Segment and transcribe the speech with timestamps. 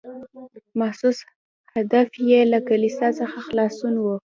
[0.79, 1.17] محسوس
[1.73, 4.05] هدف یې له کلیسا څخه خلاصون و.